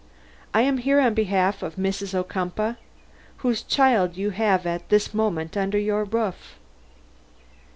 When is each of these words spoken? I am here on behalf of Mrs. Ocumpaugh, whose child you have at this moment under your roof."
I 0.51 0.61
am 0.63 0.79
here 0.79 0.99
on 0.99 1.13
behalf 1.13 1.61
of 1.61 1.75
Mrs. 1.75 2.15
Ocumpaugh, 2.15 2.75
whose 3.45 3.61
child 3.61 4.17
you 4.17 4.31
have 4.31 4.65
at 4.65 4.89
this 4.89 5.13
moment 5.13 5.55
under 5.55 5.77
your 5.77 6.05
roof." 6.05 6.55